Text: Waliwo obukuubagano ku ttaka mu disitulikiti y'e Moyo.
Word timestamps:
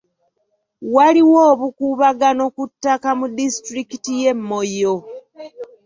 Waliwo 0.95 1.39
obukuubagano 1.51 2.43
ku 2.55 2.63
ttaka 2.71 3.09
mu 3.19 3.25
disitulikiti 3.37 4.11
y'e 4.21 4.33
Moyo. 4.47 4.95